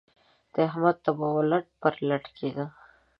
د 0.53 0.55
احمد 0.67 0.95
تبه 1.05 1.27
وه؛ 1.33 1.43
لټ 1.51 1.65
پر 1.81 1.93
لټ 2.09 2.23
کېدی. 2.37 2.65